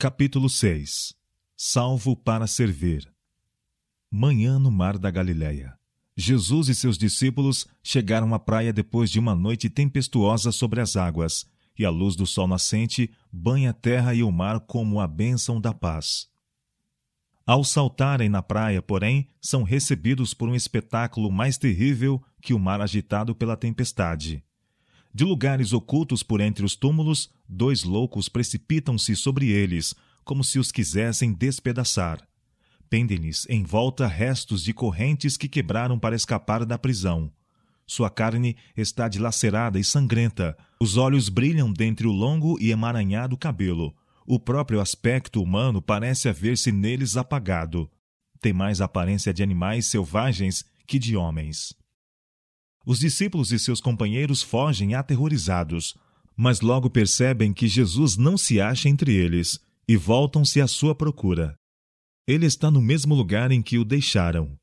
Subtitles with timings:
[0.00, 1.12] Capítulo 6
[1.56, 3.12] Salvo para servir
[4.08, 5.76] Manhã no mar da Galileia.
[6.16, 11.50] Jesus e seus discípulos chegaram à praia depois de uma noite tempestuosa sobre as águas,
[11.76, 15.60] e a luz do sol nascente banha a terra e o mar como a bênção
[15.60, 16.28] da paz.
[17.44, 22.80] Ao saltarem na praia, porém, são recebidos por um espetáculo mais terrível que o mar
[22.80, 24.44] agitado pela tempestade.
[25.18, 29.92] De lugares ocultos por entre os túmulos, dois loucos precipitam-se sobre eles,
[30.22, 32.22] como se os quisessem despedaçar.
[32.88, 37.32] Pendem-lhes em volta restos de correntes que quebraram para escapar da prisão.
[37.84, 43.92] Sua carne está dilacerada e sangrenta, os olhos brilham dentre o longo e emaranhado cabelo.
[44.24, 47.90] O próprio aspecto humano parece haver-se neles apagado.
[48.40, 51.74] Tem mais aparência de animais selvagens que de homens.
[52.88, 55.94] Os discípulos e seus companheiros fogem aterrorizados,
[56.34, 61.54] mas logo percebem que Jesus não se acha entre eles e voltam-se à sua procura.
[62.26, 64.58] Ele está no mesmo lugar em que o deixaram.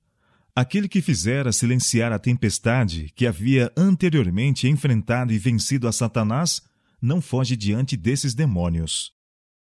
[0.56, 6.64] Aquele que fizera silenciar a tempestade que havia anteriormente enfrentado e vencido a Satanás
[7.00, 9.12] não foge diante desses demônios.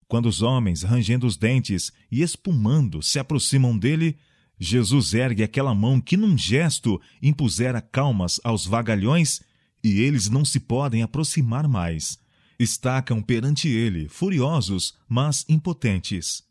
[0.08, 4.18] Quando os homens, rangendo os dentes e espumando, se aproximam dele,
[4.58, 9.40] Jesus ergue aquela mão que, num gesto, impusera calmas aos vagalhões
[9.82, 12.18] e eles não se podem aproximar mais.
[12.58, 16.42] Estacam perante ele, furiosos, mas impotentes.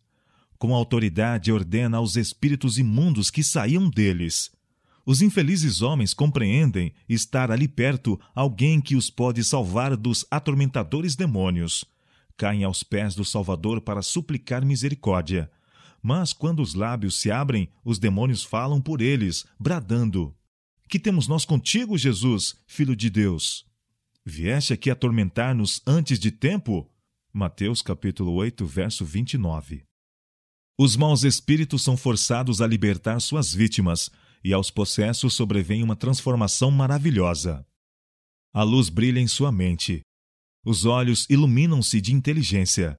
[0.58, 4.50] Com autoridade ordena aos espíritos imundos que saíam deles.
[5.06, 11.86] Os infelizes homens compreendem estar ali perto alguém que os pode salvar dos atormentadores demônios.
[12.38, 15.52] Caem aos pés do Salvador para suplicar misericórdia
[16.08, 20.34] mas quando os lábios se abrem, os demônios falam por eles, bradando:
[20.88, 23.66] Que temos nós contigo, Jesus, filho de Deus?
[24.26, 26.90] Vieste aqui atormentar-nos antes de tempo?
[27.34, 29.84] Mateus capítulo 8, verso 29.
[30.80, 34.10] Os maus espíritos são forçados a libertar suas vítimas,
[34.42, 37.68] e aos possessos sobrevém uma transformação maravilhosa.
[38.54, 40.00] A luz brilha em sua mente.
[40.64, 42.96] Os olhos iluminam-se de inteligência.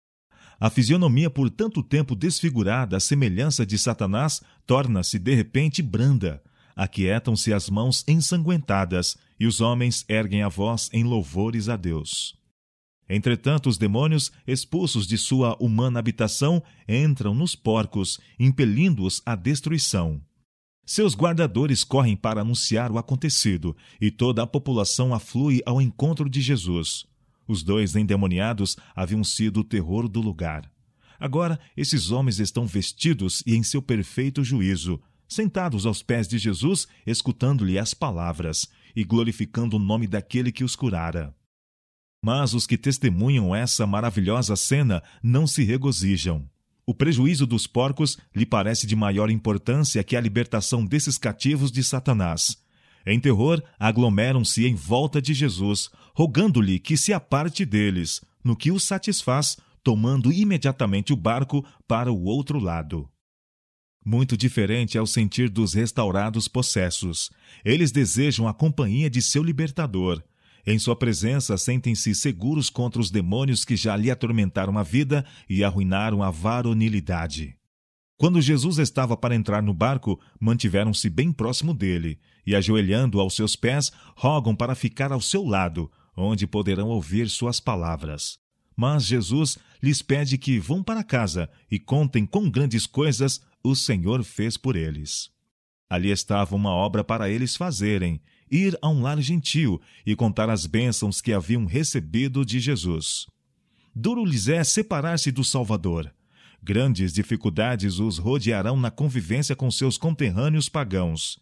[0.60, 6.42] A fisionomia por tanto tempo desfigurada à semelhança de Satanás torna-se de repente branda.
[6.74, 12.36] Aquietam-se as mãos ensanguentadas e os homens erguem a voz em louvores a Deus.
[13.08, 20.20] Entretanto, os demônios, expulsos de sua humana habitação, entram nos porcos, impelindo-os à destruição.
[20.84, 26.40] Seus guardadores correm para anunciar o acontecido, e toda a população aflui ao encontro de
[26.40, 27.06] Jesus.
[27.48, 30.70] Os dois endemoniados haviam sido o terror do lugar.
[31.18, 36.86] Agora, esses homens estão vestidos e em seu perfeito juízo, sentados aos pés de Jesus,
[37.06, 41.34] escutando-lhe as palavras e glorificando o nome daquele que os curara.
[42.22, 46.48] Mas os que testemunham essa maravilhosa cena não se regozijam.
[46.84, 51.82] O prejuízo dos porcos lhe parece de maior importância que a libertação desses cativos de
[51.82, 52.62] Satanás.
[53.10, 58.78] Em terror, aglomeram-se em volta de Jesus, rogando-lhe que se aparte deles, no que o
[58.78, 63.08] satisfaz, tomando imediatamente o barco para o outro lado.
[64.04, 67.30] Muito diferente é o sentir dos restaurados possessos.
[67.64, 70.22] Eles desejam a companhia de seu libertador.
[70.66, 75.64] Em sua presença, sentem-se seguros contra os demônios que já lhe atormentaram a vida e
[75.64, 77.57] arruinaram a varonilidade.
[78.18, 83.54] Quando Jesus estava para entrar no barco, mantiveram-se bem próximo dele e, ajoelhando aos seus
[83.54, 88.36] pés, rogam para ficar ao seu lado, onde poderão ouvir suas palavras.
[88.76, 94.24] Mas Jesus lhes pede que vão para casa e contem quão grandes coisas o Senhor
[94.24, 95.30] fez por eles.
[95.88, 100.66] Ali estava uma obra para eles fazerem, ir a um lar gentil e contar as
[100.66, 103.26] bênçãos que haviam recebido de Jesus.
[103.94, 106.12] Duro lhes é separar-se do Salvador
[106.68, 111.38] Grandes dificuldades os rodearão na convivência com seus conterrâneos pagãos.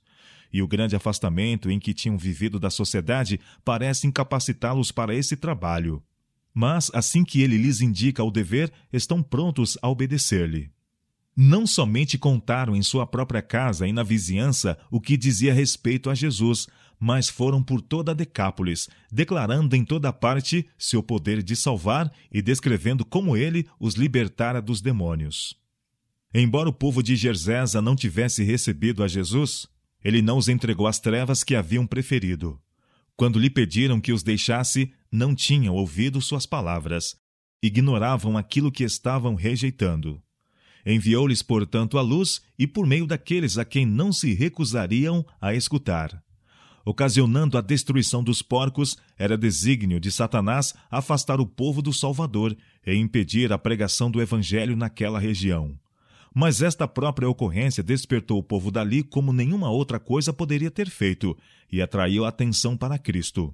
[0.53, 6.00] E o grande afastamento em que tinham vivido da sociedade parece incapacitá-los para esse trabalho.
[6.54, 10.70] Mas, assim que ele lhes indica o dever, estão prontos a obedecer-lhe
[11.37, 16.14] não somente contaram em sua própria casa e na vizinhança o que dizia respeito a
[16.14, 16.67] Jesus,
[16.98, 22.40] mas foram por toda a Decápolis, declarando em toda parte seu poder de salvar e
[22.40, 25.54] descrevendo como ele os libertara dos demônios.
[26.34, 29.66] Embora o povo de Gerzesa não tivesse recebido a Jesus,
[30.04, 32.60] ele não os entregou às trevas que haviam preferido.
[33.16, 37.16] Quando lhe pediram que os deixasse, não tinham ouvido suas palavras,
[37.62, 40.22] ignoravam aquilo que estavam rejeitando.
[40.84, 46.22] Enviou-lhes, portanto, a luz, e por meio daqueles a quem não se recusariam a escutar.
[46.87, 52.56] Ocasionando a destruição dos porcos, era desígnio de Satanás afastar o povo do Salvador
[52.87, 55.77] e impedir a pregação do Evangelho naquela região.
[56.33, 61.37] Mas esta própria ocorrência despertou o povo dali como nenhuma outra coisa poderia ter feito
[61.73, 63.53] e atraiu a atenção para Cristo.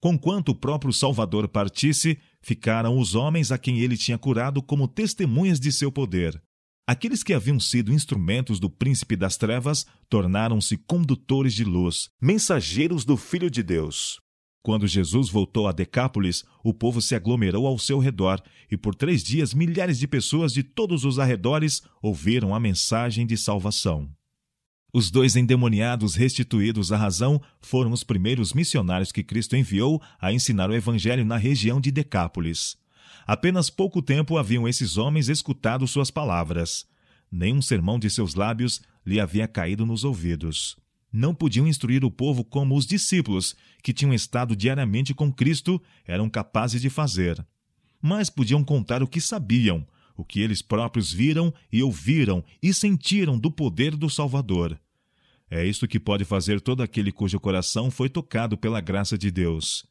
[0.00, 5.60] Conquanto o próprio Salvador partisse, ficaram os homens a quem ele tinha curado como testemunhas
[5.60, 6.40] de seu poder.
[6.86, 13.16] Aqueles que haviam sido instrumentos do príncipe das trevas tornaram-se condutores de luz, mensageiros do
[13.16, 14.20] Filho de Deus.
[14.64, 19.22] Quando Jesus voltou a Decápolis, o povo se aglomerou ao seu redor e por três
[19.22, 24.10] dias milhares de pessoas de todos os arredores ouviram a mensagem de salvação.
[24.92, 30.68] Os dois endemoniados restituídos à razão foram os primeiros missionários que Cristo enviou a ensinar
[30.68, 32.76] o Evangelho na região de Decápolis.
[33.26, 36.86] Apenas pouco tempo haviam esses homens escutado suas palavras.
[37.30, 40.76] Nenhum sermão de seus lábios lhe havia caído nos ouvidos.
[41.12, 46.28] Não podiam instruir o povo como os discípulos, que tinham estado diariamente com Cristo, eram
[46.28, 47.44] capazes de fazer.
[48.00, 49.86] Mas podiam contar o que sabiam,
[50.16, 54.78] o que eles próprios viram e ouviram e sentiram do poder do Salvador.
[55.50, 59.84] É isto que pode fazer todo aquele cujo coração foi tocado pela graça de Deus.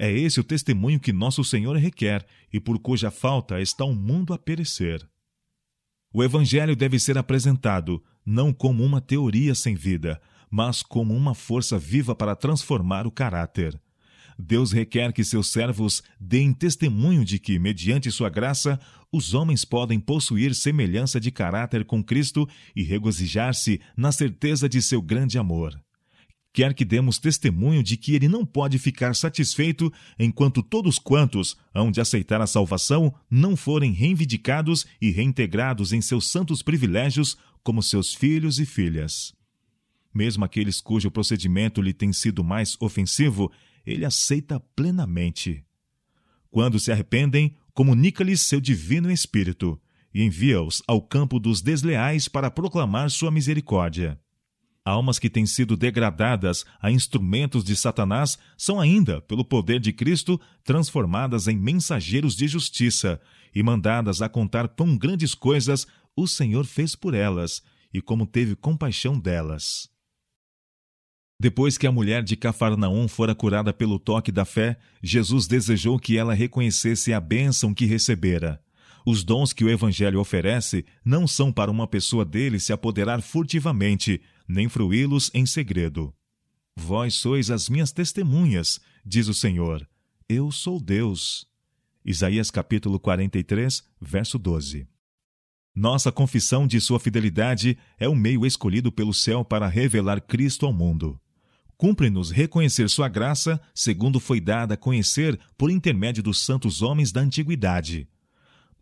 [0.00, 4.32] É esse o testemunho que nosso Senhor requer e por cuja falta está o mundo
[4.32, 5.04] a perecer.
[6.14, 11.76] O Evangelho deve ser apresentado não como uma teoria sem vida, mas como uma força
[11.76, 13.78] viva para transformar o caráter.
[14.38, 18.78] Deus requer que seus servos deem testemunho de que, mediante sua graça,
[19.10, 25.02] os homens podem possuir semelhança de caráter com Cristo e regozijar-se na certeza de seu
[25.02, 25.76] grande amor
[26.58, 31.88] quer que demos testemunho de que ele não pode ficar satisfeito enquanto todos quantos hão
[31.88, 38.12] de aceitar a salvação não forem reivindicados e reintegrados em seus santos privilégios como seus
[38.12, 39.32] filhos e filhas.
[40.12, 43.52] Mesmo aqueles cujo procedimento lhe tem sido mais ofensivo,
[43.86, 45.64] ele aceita plenamente.
[46.50, 49.80] Quando se arrependem, comunica-lhes seu divino Espírito
[50.12, 54.18] e envia-os ao campo dos desleais para proclamar sua misericórdia.
[54.88, 60.40] Almas que têm sido degradadas a instrumentos de Satanás são ainda, pelo poder de Cristo,
[60.64, 63.20] transformadas em mensageiros de justiça
[63.54, 65.86] e mandadas a contar quão grandes coisas
[66.16, 67.62] o Senhor fez por elas
[67.92, 69.90] e como teve compaixão delas.
[71.38, 76.16] Depois que a mulher de Cafarnaum fora curada pelo toque da fé, Jesus desejou que
[76.16, 78.58] ela reconhecesse a bênção que recebera.
[79.04, 84.20] Os dons que o Evangelho oferece não são para uma pessoa dele se apoderar furtivamente,
[84.48, 86.14] nem fruí-los em segredo.
[86.74, 89.86] Vós sois as minhas testemunhas, diz o Senhor.
[90.28, 91.46] Eu sou Deus.
[92.04, 94.88] Isaías capítulo 43, verso 12.
[95.74, 100.72] Nossa confissão de sua fidelidade é o meio escolhido pelo céu para revelar Cristo ao
[100.72, 101.20] mundo.
[101.76, 107.20] Cumpre-nos reconhecer sua graça, segundo foi dada a conhecer por intermédio dos santos homens da
[107.20, 108.08] antiguidade.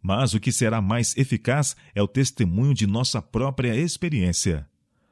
[0.01, 4.67] Mas o que será mais eficaz é o testemunho de nossa própria experiência.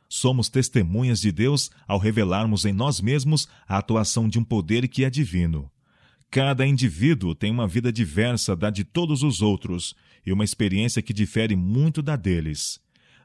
[0.09, 5.05] Somos testemunhas de Deus ao revelarmos em nós mesmos a atuação de um poder que
[5.05, 5.71] é divino.
[6.31, 9.95] Cada indivíduo tem uma vida diversa da de todos os outros
[10.27, 12.81] e uma experiência que difere muito da deles.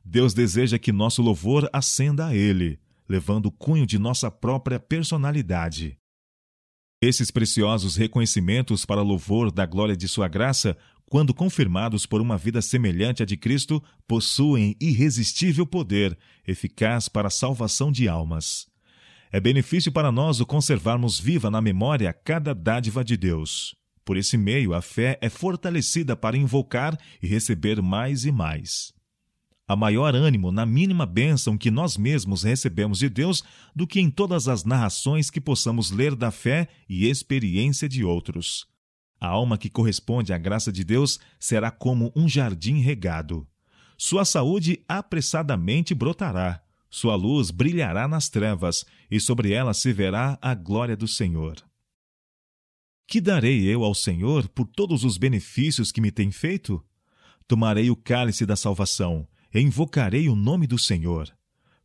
[0.05, 5.97] Deus deseja que nosso louvor ascenda a Ele, levando o cunho de nossa própria personalidade.
[7.01, 10.77] Esses preciosos reconhecimentos para louvor da glória de Sua graça
[11.09, 16.15] quando confirmados por uma vida semelhante à de Cristo, possuem irresistível poder,
[16.47, 18.67] eficaz para a salvação de almas.
[19.31, 23.75] É benefício para nós o conservarmos viva na memória cada dádiva de Deus.
[24.05, 28.93] Por esse meio, a fé é fortalecida para invocar e receber mais e mais.
[29.67, 33.43] Há maior ânimo na mínima bênção que nós mesmos recebemos de Deus
[33.75, 38.68] do que em todas as narrações que possamos ler da fé e experiência de outros.
[39.19, 43.47] A alma que corresponde à graça de Deus será como um jardim regado.
[43.97, 50.55] Sua saúde apressadamente brotará, sua luz brilhará nas trevas, e sobre ela se verá a
[50.55, 51.57] glória do Senhor.
[53.05, 56.83] Que darei eu ao Senhor por todos os benefícios que me tem feito?
[57.47, 61.31] Tomarei o cálice da salvação, e invocarei o nome do Senhor.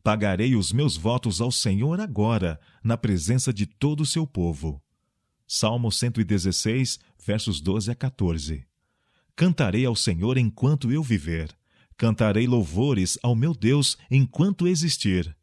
[0.03, 4.81] Pagarei os meus votos ao Senhor agora, na presença de todo o seu povo.
[5.47, 8.65] Salmo 116, versos 12 a 14.
[9.35, 11.55] Cantarei ao Senhor enquanto eu viver.
[11.97, 15.35] Cantarei louvores ao meu Deus enquanto existir.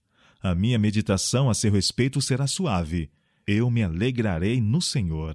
[0.43, 3.11] A minha meditação a seu respeito será suave.
[3.47, 5.35] Eu me alegrarei no Senhor.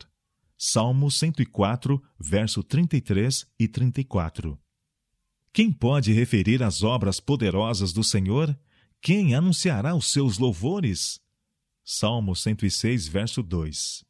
[0.57, 4.59] Salmo 104, verso 33 e 34.
[5.53, 8.57] Quem pode referir as obras poderosas do Senhor?
[9.01, 11.21] Quem anunciará os seus louvores?
[11.86, 14.06] Salmo 106, verso 2.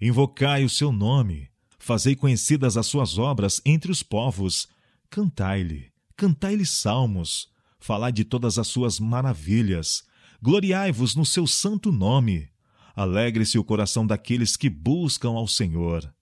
[0.00, 4.68] Invocai o seu nome, fazei conhecidas as suas obras entre os povos,
[5.10, 7.48] cantai-lhe, cantai-lhe salmos,
[7.80, 10.04] falai de todas as suas maravilhas,
[10.40, 12.48] gloriai-vos no seu santo nome.
[12.94, 16.12] Alegre-se o coração daqueles que buscam ao Senhor.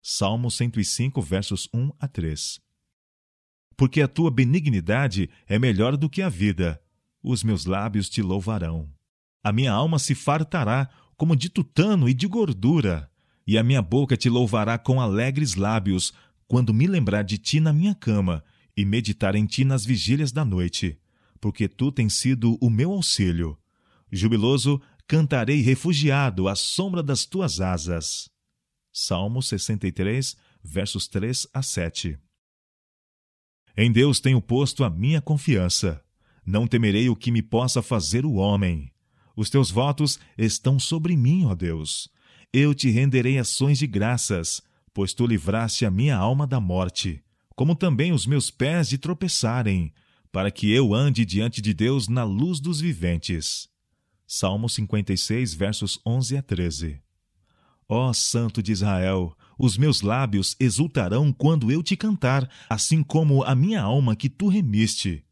[0.00, 2.60] Salmo 105, versos 1 a 3.
[3.76, 6.82] Porque a tua benignidade é melhor do que a vida,
[7.22, 8.92] os meus lábios te louvarão.
[9.44, 13.11] A minha alma se fartará como de tutano e de gordura
[13.46, 16.12] e a minha boca te louvará com alegres lábios,
[16.46, 18.44] quando me lembrar de ti na minha cama
[18.76, 20.98] e meditar em ti nas vigílias da noite,
[21.40, 23.58] porque tu tens sido o meu auxílio.
[24.10, 28.30] Jubiloso, cantarei refugiado à sombra das tuas asas.
[28.92, 32.18] Salmo 63, versos 3 a 7.
[33.76, 36.04] Em Deus tenho posto a minha confiança.
[36.44, 38.92] Não temerei o que me possa fazer o homem.
[39.34, 42.10] Os teus votos estão sobre mim, ó Deus
[42.52, 44.60] eu te renderei ações de graças,
[44.92, 47.22] pois tu livraste a minha alma da morte,
[47.56, 49.92] como também os meus pés de tropeçarem,
[50.30, 53.68] para que eu ande diante de Deus na luz dos viventes.
[54.26, 57.00] Salmo 56, versos 11 a 13.
[57.88, 63.54] Ó Santo de Israel, os meus lábios exultarão quando eu te cantar, assim como a
[63.54, 65.24] minha alma que tu remiste.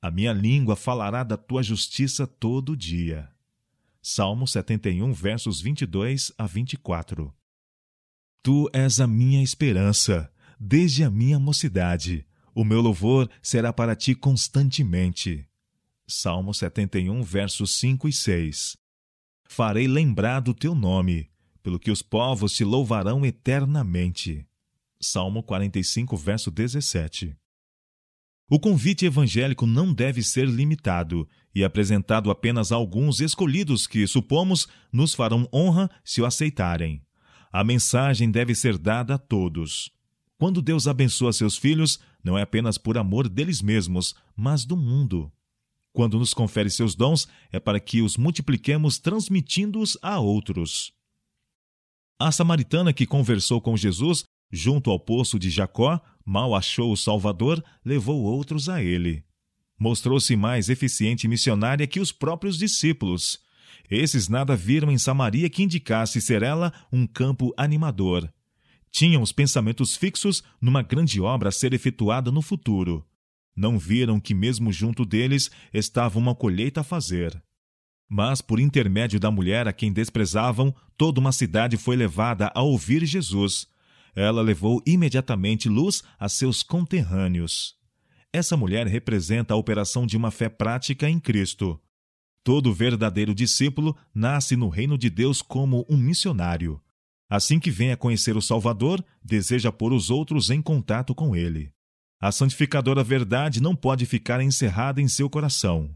[0.00, 3.33] A minha língua falará da tua justiça todo dia.
[4.06, 7.32] Salmo 71, versos 22 a 24.
[8.42, 10.30] Tu és a minha esperança,
[10.60, 12.26] desde a minha mocidade.
[12.54, 15.48] O meu louvor será para ti constantemente.
[16.06, 18.76] Salmo 71, versos 5 e 6.
[19.46, 21.30] Farei lembrar do teu nome,
[21.62, 24.46] pelo que os povos te louvarão eternamente.
[25.00, 27.34] Salmo 45, verso 17.
[28.48, 34.68] O convite evangélico não deve ser limitado e apresentado apenas a alguns escolhidos que, supomos,
[34.92, 37.02] nos farão honra se o aceitarem.
[37.50, 39.90] A mensagem deve ser dada a todos.
[40.36, 45.32] Quando Deus abençoa seus filhos, não é apenas por amor deles mesmos, mas do mundo.
[45.92, 50.92] Quando nos confere seus dons, é para que os multipliquemos transmitindo-os a outros.
[52.18, 57.62] A samaritana que conversou com Jesus junto ao poço de Jacó, mal achou o Salvador,
[57.84, 59.24] levou outros a ele.
[59.78, 63.40] Mostrou-se mais eficiente missionária que os próprios discípulos.
[63.90, 68.32] Esses nada viram em Samaria que indicasse ser ela um campo animador.
[68.90, 73.04] Tinham os pensamentos fixos numa grande obra a ser efetuada no futuro.
[73.56, 77.42] Não viram que mesmo junto deles estava uma colheita a fazer.
[78.08, 83.04] Mas, por intermédio da mulher a quem desprezavam, toda uma cidade foi levada a ouvir
[83.04, 83.66] Jesus
[84.14, 87.76] ela levou imediatamente luz a seus conterrâneos.
[88.32, 91.80] Essa mulher representa a operação de uma fé prática em Cristo.
[92.42, 96.80] Todo verdadeiro discípulo nasce no reino de Deus como um missionário.
[97.28, 101.72] Assim que vem a conhecer o Salvador, deseja pôr os outros em contato com ele.
[102.20, 105.94] A santificadora verdade não pode ficar encerrada em seu coração.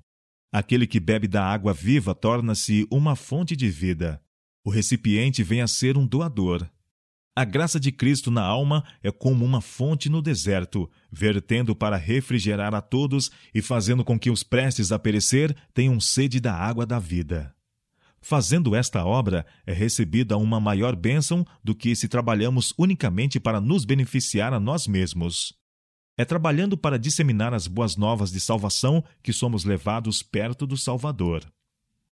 [0.51, 4.23] Aquele que bebe da água viva torna-se uma fonte de vida.
[4.65, 6.69] O recipiente vem a ser um doador.
[7.39, 12.75] A graça de Cristo na alma é como uma fonte no deserto, vertendo para refrigerar
[12.75, 16.99] a todos e fazendo com que os prestes a perecer tenham sede da água da
[16.99, 17.55] vida.
[18.21, 23.85] Fazendo esta obra, é recebida uma maior bênção do que se trabalhamos unicamente para nos
[23.85, 25.55] beneficiar a nós mesmos.
[26.17, 31.45] É trabalhando para disseminar as boas novas de salvação que somos levados perto do Salvador.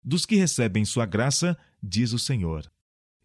[0.01, 2.71] Dos que recebem sua graça, diz o Senhor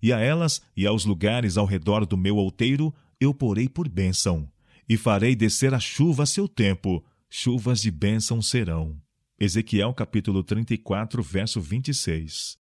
[0.05, 4.47] e a elas e aos lugares ao redor do meu outeiro eu porei por bênção,
[4.87, 9.01] e farei descer a chuva a seu tempo, chuvas de bênção serão.
[9.41, 12.59] Ezequiel capítulo 34, verso 26.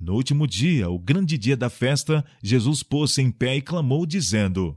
[0.00, 4.76] No último dia, o grande dia da festa, Jesus pôs-se em pé e clamou, dizendo: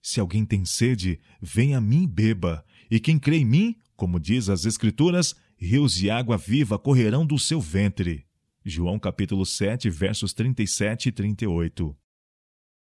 [0.00, 4.18] Se alguém tem sede, venha a mim e beba, e quem crê em mim, como
[4.18, 8.24] diz as Escrituras, rios de água viva correrão do seu ventre.
[8.64, 11.96] João capítulo 7, versos 37 e 38.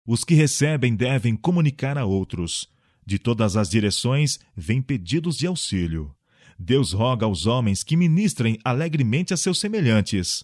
[0.06, 2.70] Os que recebem devem comunicar a outros.
[3.06, 6.14] De todas as direções vêm pedidos de auxílio.
[6.60, 10.44] Deus roga aos homens que ministrem alegremente a seus semelhantes.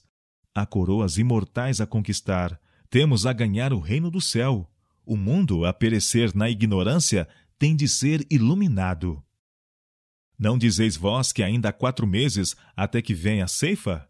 [0.55, 2.59] Há coroas imortais a conquistar.
[2.89, 4.71] Temos a ganhar o reino do céu.
[5.05, 7.27] O mundo, a perecer na ignorância,
[7.59, 9.21] tem de ser iluminado.
[10.39, 14.07] Não dizeis vós que ainda há quatro meses até que venha a ceifa?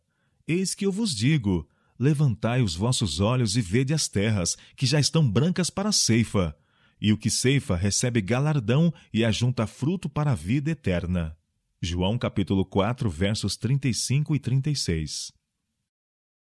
[0.48, 1.68] Eis que eu vos digo:
[2.00, 6.56] levantai os vossos olhos e vede as terras, que já estão brancas para a ceifa.
[7.00, 11.36] E o que ceifa recebe galardão e ajunta fruto para a vida eterna.
[11.82, 15.32] João capítulo 4, versos 35 e 36.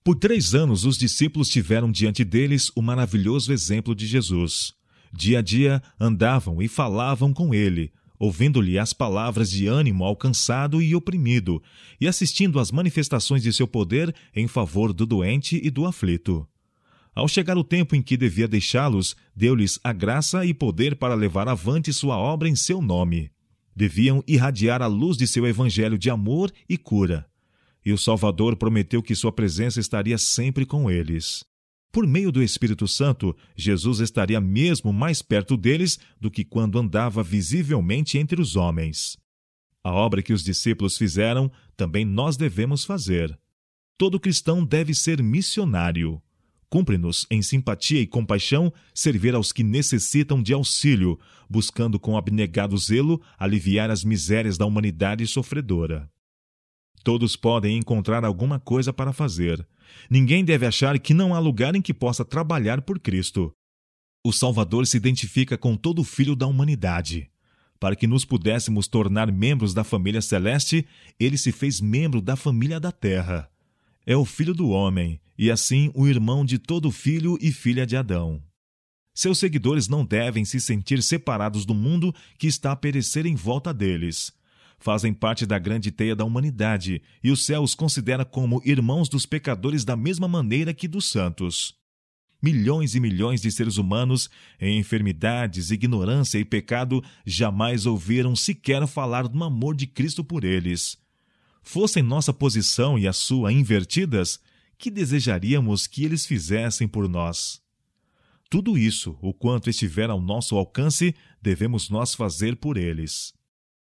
[0.03, 4.73] Por três anos, os discípulos tiveram diante deles o maravilhoso exemplo de Jesus.
[5.11, 10.95] Dia a dia andavam e falavam com ele, ouvindo-lhe as palavras de ânimo alcançado e
[10.95, 11.61] oprimido,
[11.99, 16.47] e assistindo às manifestações de seu poder em favor do doente e do aflito.
[17.15, 21.47] Ao chegar o tempo em que devia deixá-los, deu-lhes a graça e poder para levar
[21.47, 23.31] avante sua obra em seu nome.
[23.73, 27.25] Deviam irradiar a luz de seu evangelho de amor e cura.
[27.85, 31.45] E o Salvador prometeu que sua presença estaria sempre com eles.
[31.95, 37.23] Por meio do Espírito Santo, Jesus estaria mesmo mais perto deles do que quando andava
[37.23, 39.17] visivelmente entre os homens.
[39.81, 43.39] A obra que os discípulos fizeram, também nós devemos fazer.
[43.97, 46.21] Todo cristão deve ser missionário.
[46.69, 51.17] Cumpre-nos, em simpatia e compaixão, servir aos que necessitam de auxílio,
[51.49, 56.11] buscando com abnegado zelo aliviar as misérias da humanidade sofredora.
[57.05, 59.65] Todos podem encontrar alguma coisa para fazer.
[60.09, 63.51] Ninguém deve achar que não há lugar em que possa trabalhar por Cristo.
[64.23, 67.29] O Salvador se identifica com todo filho da humanidade.
[67.79, 70.85] Para que nos pudéssemos tornar membros da família celeste,
[71.19, 73.49] ele se fez membro da família da terra.
[74.05, 77.97] É o filho do homem, e assim o irmão de todo filho e filha de
[77.97, 78.41] Adão.
[79.13, 83.73] Seus seguidores não devem se sentir separados do mundo que está a perecer em volta
[83.73, 84.33] deles
[84.85, 89.25] fazem parte da grande teia da humanidade, e o céu os considera como irmãos dos
[89.25, 91.73] pecadores da mesma maneira que dos santos.
[92.39, 94.29] Milhões e milhões de seres humanos,
[94.61, 100.95] em enfermidades, ignorância e pecado, jamais ouviram sequer falar do amor de Cristo por eles.
[101.63, 104.39] Fossem nossa posição e a sua invertidas,
[104.77, 107.59] que desejaríamos que eles fizessem por nós?
[108.51, 113.33] Tudo isso, o quanto estiver ao nosso alcance, devemos nós fazer por eles.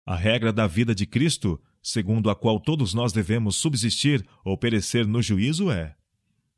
[0.09, 5.05] A regra da vida de Cristo, segundo a qual todos nós devemos subsistir ou perecer
[5.05, 5.95] no juízo, é: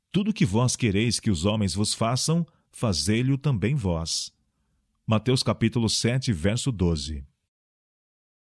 [0.09, 4.31] Tudo que vós quereis que os homens vos façam, fazei-lhe também vós.
[5.05, 7.25] Mateus capítulo 7, verso 12.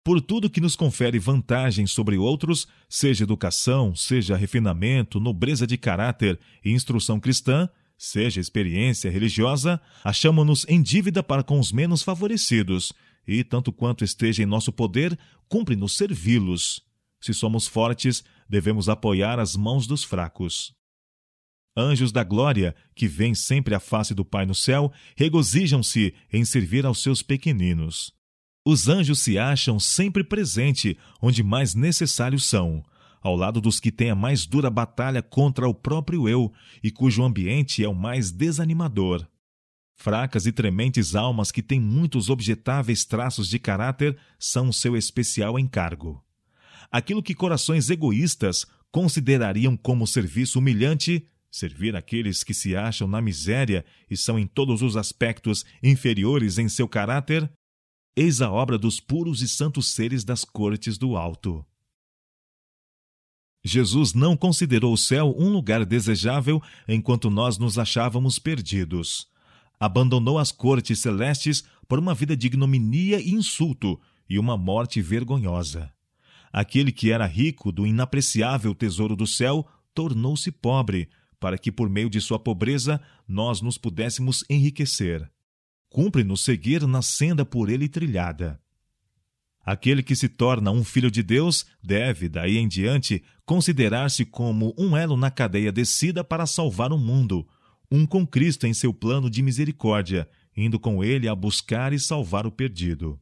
[0.04, 6.40] Por tudo que nos confere vantagem sobre outros, seja educação, seja refinamento, nobreza de caráter
[6.64, 12.92] e instrução cristã, seja experiência religiosa, achamos-nos em dívida para com os menos favorecidos,
[13.28, 16.82] e, tanto quanto esteja em nosso poder, cumpre-nos servi-los.
[17.22, 20.74] Se somos fortes, devemos apoiar as mãos dos fracos.
[21.78, 26.86] Anjos da glória, que vêm sempre à face do Pai no céu, regozijam-se em servir
[26.86, 28.14] aos seus pequeninos.
[28.66, 32.84] Os anjos se acham sempre presente onde mais necessários são,
[33.22, 37.24] ao lado dos que têm a mais dura batalha contra o próprio eu e cujo
[37.24, 39.28] ambiente é o mais desanimador.
[39.96, 46.24] Fracas e trementes almas que têm muitos objetáveis traços de caráter são seu especial encargo.
[46.92, 53.86] Aquilo que corações egoístas considerariam como serviço humilhante, servir aqueles que se acham na miséria
[54.10, 57.50] e são em todos os aspectos inferiores em seu caráter,
[58.16, 61.66] eis a obra dos puros e santos seres das cortes do alto.
[63.64, 69.34] Jesus não considerou o céu um lugar desejável enquanto nós nos achávamos perdidos
[69.80, 75.92] abandonou as cortes celestes por uma vida de ignominia e insulto e uma morte vergonhosa.
[76.52, 81.10] Aquele que era rico do inapreciável tesouro do céu tornou-se pobre,
[81.40, 85.30] para que por meio de sua pobreza nós nos pudéssemos enriquecer.
[85.90, 88.60] Cumpre-nos seguir na senda por ele trilhada.
[89.66, 94.96] Aquele que se torna um filho de Deus deve, daí em diante, considerar-se como um
[94.96, 97.48] elo na cadeia descida para salvar o mundo,
[97.92, 102.46] um com Cristo em seu plano de misericórdia, indo com ele a buscar e salvar
[102.48, 103.20] o perdido.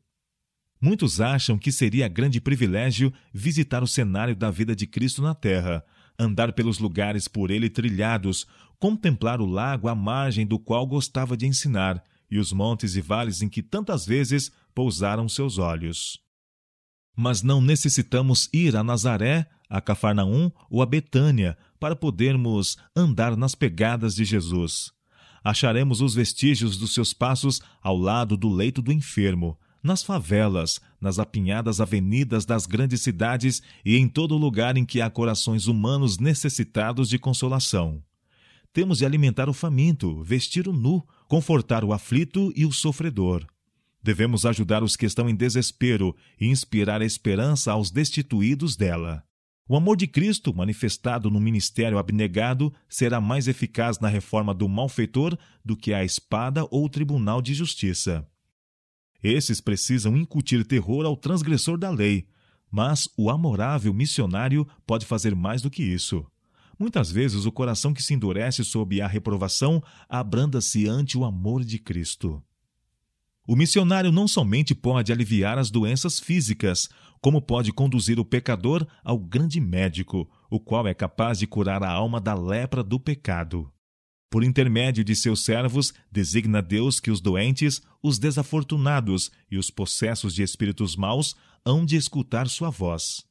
[0.81, 5.83] Muitos acham que seria grande privilégio visitar o cenário da vida de Cristo na terra,
[6.19, 8.45] andar pelos lugares por ele trilhados,
[8.77, 13.41] contemplar o lago à margem do qual gostava de ensinar e os montes e vales
[13.41, 16.19] em que tantas vezes pousaram seus olhos.
[17.15, 23.55] Mas não necessitamos ir a Nazaré, a Cafarnaum ou a Betânia para podermos andar nas
[23.55, 24.93] pegadas de Jesus.
[25.43, 31.19] Acharemos os vestígios dos seus passos ao lado do leito do enfermo, nas favelas, nas
[31.19, 37.09] apinhadas avenidas das grandes cidades e em todo lugar em que há corações humanos necessitados
[37.09, 38.01] de consolação.
[38.71, 43.45] Temos de alimentar o faminto, vestir o nu, confortar o aflito e o sofredor.
[44.01, 49.21] Devemos ajudar os que estão em desespero e inspirar esperança aos destituídos dela.
[49.67, 55.37] O amor de Cristo, manifestado no ministério abnegado, será mais eficaz na reforma do malfeitor
[55.63, 58.27] do que a espada ou o tribunal de justiça.
[59.23, 62.27] Esses precisam incutir terror ao transgressor da lei,
[62.69, 66.25] mas o amorável missionário pode fazer mais do que isso.
[66.77, 71.79] Muitas vezes o coração que se endurece sob a reprovação abranda-se ante o amor de
[71.79, 72.43] Cristo.
[73.45, 76.89] O missionário não somente pode aliviar as doenças físicas,
[77.23, 81.89] como pode conduzir o pecador ao grande médico, o qual é capaz de curar a
[81.89, 83.71] alma da lepra do pecado.
[84.29, 90.35] Por intermédio de seus servos, designa Deus que os doentes, os desafortunados e os possessos
[90.35, 91.33] de espíritos maus
[91.63, 93.23] hão de escutar sua voz.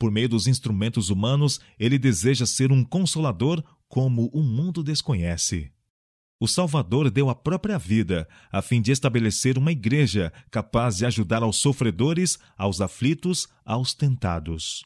[0.00, 5.70] Por meio dos instrumentos humanos, ele deseja ser um consolador como o mundo desconhece.
[6.38, 11.42] O Salvador deu a própria vida a fim de estabelecer uma igreja capaz de ajudar
[11.42, 14.84] aos sofredores, aos aflitos, aos tentados.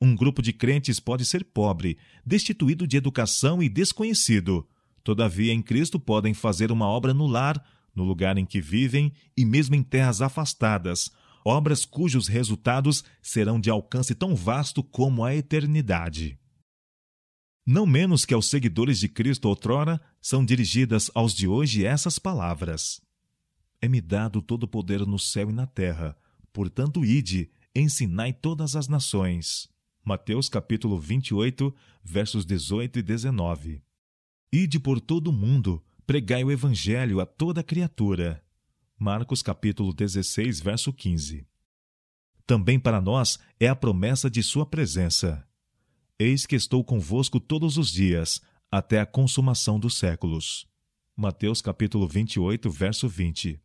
[0.00, 4.66] Um grupo de crentes pode ser pobre, destituído de educação e desconhecido.
[5.04, 7.62] Todavia, em Cristo podem fazer uma obra no lar,
[7.94, 11.10] no lugar em que vivem e mesmo em terras afastadas,
[11.44, 16.38] obras cujos resultados serão de alcance tão vasto como a eternidade.
[17.68, 23.00] Não menos que aos seguidores de Cristo outrora, são dirigidas aos de hoje essas palavras:
[23.80, 26.16] É-me dado todo o poder no céu e na terra,
[26.52, 29.68] portanto, ide, ensinai todas as nações.
[30.04, 31.74] Mateus capítulo 28,
[32.04, 33.82] versos 18 e 19.
[34.52, 38.40] Ide por todo o mundo, pregai o evangelho a toda criatura.
[38.96, 41.44] Marcos capítulo 16, verso 15.
[42.46, 45.44] Também para nós é a promessa de sua presença.
[46.18, 50.66] Eis que estou convosco todos os dias, até a consumação dos séculos.
[51.14, 53.60] Mateus capítulo 28, verso 20.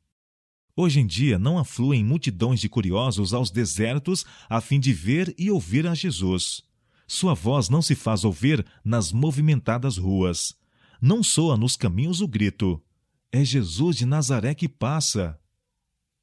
[0.76, 5.50] Hoje em dia não afluem multidões de curiosos aos desertos a fim de ver e
[5.50, 6.62] ouvir a Jesus.
[7.08, 10.54] Sua voz não se faz ouvir nas movimentadas ruas.
[11.02, 12.84] Não soa nos caminhos o grito:
[13.32, 15.40] É Jesus de Nazaré que passa.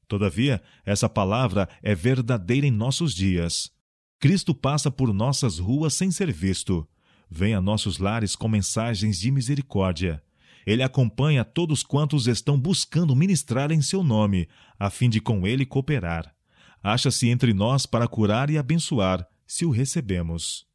[0.07, 3.71] Todavia, essa palavra é verdadeira em nossos dias.
[4.19, 6.85] Cristo passa por nossas ruas sem ser visto.
[7.31, 10.21] Vem a nossos lares com mensagens de misericórdia.
[10.65, 15.65] Ele acompanha todos quantos estão buscando ministrar em seu nome, a fim de com ele
[15.65, 16.35] cooperar.
[16.83, 20.65] Acha-se entre nós para curar e abençoar, se o recebemos.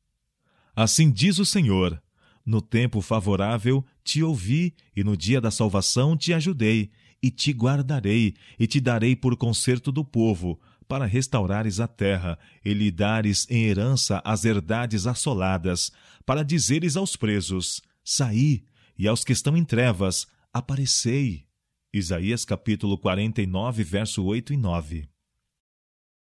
[0.74, 2.02] Assim diz o Senhor:
[2.46, 6.90] No tempo favorável te ouvi, e no dia da salvação te ajudei,
[7.22, 12.72] e te guardarei, e te darei por conserto do povo, para restaurares a terra e
[12.72, 15.90] lhe dares em herança as herdades assoladas,
[16.24, 18.64] para dizeres aos presos: Saí,
[18.98, 21.46] e aos que estão em trevas: Aparecei.
[21.92, 25.08] Isaías capítulo 49, verso 8 e 9.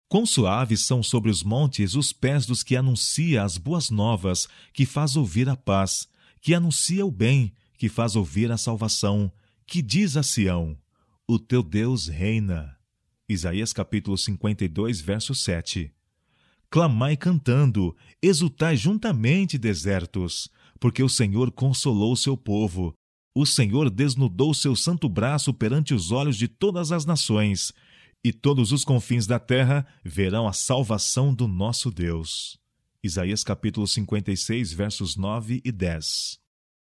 [0.09, 4.85] Quão suaves são sobre os montes os pés dos que anuncia as boas novas, que
[4.85, 6.09] faz ouvir a paz,
[6.41, 9.31] que anuncia o bem, que faz ouvir a salvação,
[9.65, 10.77] que diz a Sião:
[11.25, 12.77] O teu Deus reina.
[13.31, 15.89] Isaías capítulo 52, verso 7.
[16.69, 22.93] Clamai cantando, exultai juntamente, desertos, porque o Senhor consolou seu povo.
[23.33, 27.71] O Senhor desnudou seu santo braço perante os olhos de todas as nações,
[28.21, 32.59] e todos os confins da terra verão a salvação do nosso Deus.
[33.01, 36.40] Isaías capítulo 56, versos 9 e 10.